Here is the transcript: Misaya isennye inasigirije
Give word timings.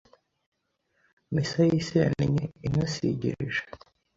Misaya 1.33 1.71
isennye 1.81 2.45
inasigirije 2.67 3.63